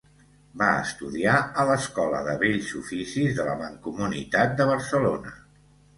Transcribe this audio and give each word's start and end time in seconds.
Va 0.59 0.67
estudiar 0.85 1.35
a 1.63 1.67
l'Escola 1.71 2.21
de 2.29 2.35
Bells 2.45 2.71
Oficis 2.81 3.39
de 3.41 3.45
la 3.51 3.55
Mancomunitat 3.61 4.57
de 4.63 4.69
Barcelona. 4.75 5.37